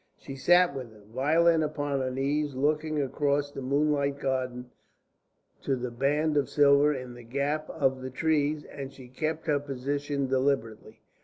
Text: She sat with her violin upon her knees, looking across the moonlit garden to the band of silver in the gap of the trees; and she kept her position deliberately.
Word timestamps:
She 0.17 0.35
sat 0.35 0.73
with 0.73 0.91
her 0.93 1.03
violin 1.13 1.61
upon 1.61 1.99
her 1.99 2.09
knees, 2.09 2.55
looking 2.55 2.99
across 2.99 3.51
the 3.51 3.61
moonlit 3.61 4.17
garden 4.17 4.71
to 5.61 5.75
the 5.75 5.91
band 5.91 6.37
of 6.37 6.49
silver 6.49 6.91
in 6.91 7.13
the 7.13 7.21
gap 7.21 7.69
of 7.69 8.01
the 8.01 8.09
trees; 8.09 8.63
and 8.65 8.91
she 8.91 9.07
kept 9.09 9.45
her 9.45 9.59
position 9.59 10.25
deliberately. 10.25 11.01